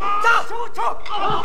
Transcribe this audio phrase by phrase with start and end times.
[0.00, 0.82] 大熊，我错
[1.18, 1.44] 了。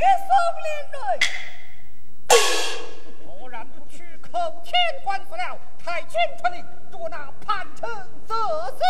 [0.00, 0.28] 也送
[0.64, 0.98] 连累。
[3.26, 4.72] 果然不去叩天
[5.04, 7.88] 官府了，太监传令捉拿叛臣，
[8.26, 8.34] 责
[8.72, 8.80] 死。